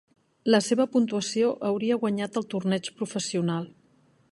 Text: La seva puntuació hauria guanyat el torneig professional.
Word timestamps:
La 0.53 0.61
seva 0.67 0.87
puntuació 0.95 1.51
hauria 1.69 1.99
guanyat 2.05 2.41
el 2.41 2.49
torneig 2.55 2.91
professional. 3.03 3.71